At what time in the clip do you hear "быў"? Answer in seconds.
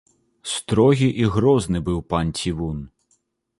1.91-1.99